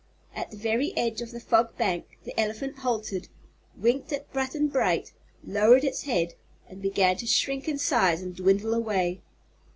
[0.35, 3.27] At the very edge of the Fog Bank the elephant halted,
[3.77, 5.13] winked at Button Bright,
[5.45, 6.33] lowered its head
[6.67, 9.21] and began to shrink in size and dwindle away.